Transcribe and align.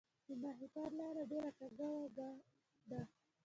د 0.27 0.29
ماهیپر 0.41 0.89
لاره 0.99 1.23
ډیره 1.31 1.51
کږه 1.59 1.87
وږه 1.93 2.29
ده 2.89 3.01